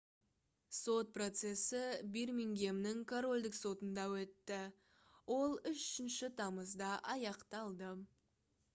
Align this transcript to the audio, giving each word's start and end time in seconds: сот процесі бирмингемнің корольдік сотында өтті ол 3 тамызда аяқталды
сот 0.77 1.11
процесі 1.17 1.81
бирмингемнің 2.15 3.03
корольдік 3.13 3.59
сотында 3.59 4.07
өтті 4.23 4.61
ол 5.39 5.57
3 5.77 6.35
тамызда 6.43 6.93
аяқталды 7.17 7.97